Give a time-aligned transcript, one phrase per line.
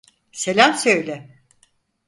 [0.31, 1.29] Selam söyle.